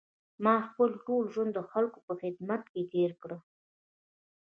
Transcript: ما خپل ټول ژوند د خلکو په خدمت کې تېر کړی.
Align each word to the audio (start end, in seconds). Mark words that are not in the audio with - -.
ما 0.43 0.55
خپل 0.67 0.89
ټول 1.05 1.23
ژوند 1.33 1.51
د 1.55 1.59
خلکو 1.71 1.97
په 2.07 2.13
خدمت 2.21 2.63
کې 2.73 2.81
تېر 2.93 3.11
کړی. 3.21 3.39